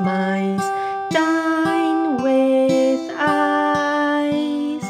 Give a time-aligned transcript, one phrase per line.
[0.00, 0.64] mice,
[1.10, 4.84] dine with ice.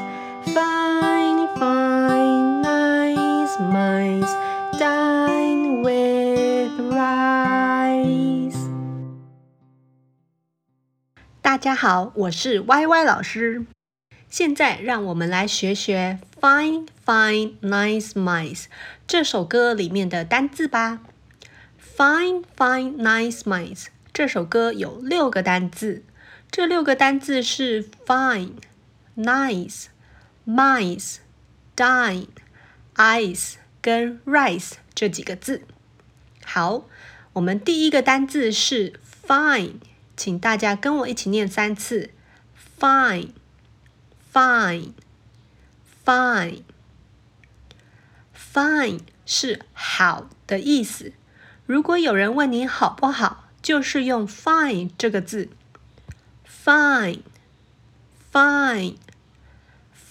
[0.52, 4.34] Fine, fine, nice mice,
[4.78, 8.56] dine with rice.
[11.40, 13.64] 大家好，我是 Y Y 老师。
[14.28, 18.64] 现在让我们来学学 Fine, Fine, Nice Mice
[19.06, 20.98] 这首歌里面的单字吧。
[21.96, 26.02] Fine, Fine, Nice Mice 这首歌有六个单字，
[26.50, 28.54] 这六个单字是 Fine,
[29.14, 29.88] Nice,
[30.46, 31.16] Mice,
[31.76, 32.28] Dine,
[32.94, 35.66] Ice 跟 Rice 这几个字。
[36.46, 36.86] 好，
[37.34, 38.94] 我们第一个单字是
[39.26, 39.80] Fine，
[40.16, 42.08] 请大家跟我一起念三次
[42.80, 43.32] Fine。
[44.32, 44.92] Fine,
[46.06, 46.62] fine,
[48.34, 51.12] fine 是好的意思。
[51.66, 55.48] 如果有人问你好不好，就是用 fine 这个字。
[56.64, 57.22] Fine,
[58.32, 58.94] fine,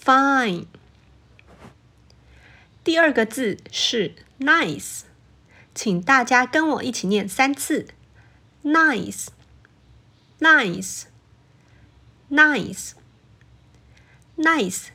[0.04, 0.66] fine。
[2.84, 5.04] 第二个字是 nice，
[5.74, 7.86] 请大家跟我一起念三次。
[8.62, 9.28] Nice,
[10.38, 11.04] nice,
[12.28, 12.90] nice。
[14.36, 14.88] Nice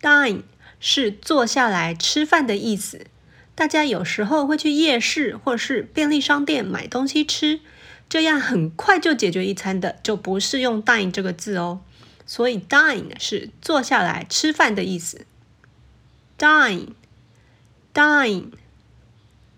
[0.01, 0.41] dine
[0.77, 3.05] 是坐下来吃饭的意思。
[3.55, 7.59] 大家有时候会去夜市或是便利商店买东西吃，
[8.09, 11.81] 这样很快就解决一餐的，就不是用 dine 这个字哦。
[12.25, 15.25] 所以 dine 是坐下来吃饭的意思。
[16.37, 16.93] Dine,
[17.93, 18.51] dine,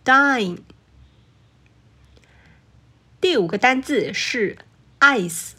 [0.03, 0.57] dine。
[3.21, 4.57] 第五个单字是
[4.99, 5.51] ice。